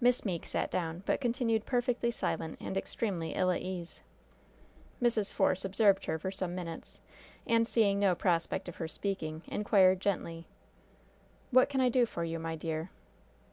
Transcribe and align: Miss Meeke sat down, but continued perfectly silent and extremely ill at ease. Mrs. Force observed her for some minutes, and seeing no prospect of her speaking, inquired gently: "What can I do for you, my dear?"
Miss 0.00 0.24
Meeke 0.24 0.46
sat 0.46 0.70
down, 0.70 1.02
but 1.06 1.20
continued 1.20 1.66
perfectly 1.66 2.12
silent 2.12 2.56
and 2.60 2.76
extremely 2.76 3.32
ill 3.34 3.50
at 3.50 3.62
ease. 3.62 4.00
Mrs. 5.02 5.32
Force 5.32 5.64
observed 5.64 6.04
her 6.06 6.20
for 6.20 6.30
some 6.30 6.54
minutes, 6.54 7.00
and 7.48 7.66
seeing 7.66 7.98
no 7.98 8.14
prospect 8.14 8.68
of 8.68 8.76
her 8.76 8.86
speaking, 8.86 9.42
inquired 9.48 9.98
gently: 9.98 10.46
"What 11.50 11.68
can 11.68 11.80
I 11.80 11.88
do 11.88 12.06
for 12.06 12.22
you, 12.22 12.38
my 12.38 12.54
dear?" 12.54 12.90